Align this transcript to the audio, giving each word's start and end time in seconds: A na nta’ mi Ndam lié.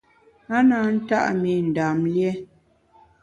A 0.55 0.57
na 0.67 0.79
nta’ 0.97 1.19
mi 1.39 1.53
Ndam 1.67 1.99
lié. 2.13 2.31